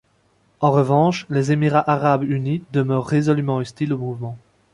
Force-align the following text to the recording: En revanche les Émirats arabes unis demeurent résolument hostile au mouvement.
En 0.61 0.71
revanche 0.71 1.27
les 1.29 1.51
Émirats 1.51 1.87
arabes 1.87 2.23
unis 2.23 2.63
demeurent 2.73 3.05
résolument 3.05 3.57
hostile 3.57 3.93
au 3.93 3.99
mouvement. 3.99 4.35